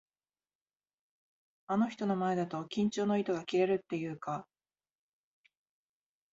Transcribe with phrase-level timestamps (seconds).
[1.67, 4.47] あの人の前だと、緊張の糸が切れるっていうか。